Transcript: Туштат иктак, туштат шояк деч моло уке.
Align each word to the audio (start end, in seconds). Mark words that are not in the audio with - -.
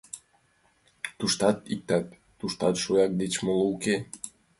Туштат 1.17 1.57
иктак, 1.73 2.05
туштат 2.39 2.75
шояк 2.83 3.11
деч 3.21 3.33
моло 3.45 3.65
уке. 3.75 3.95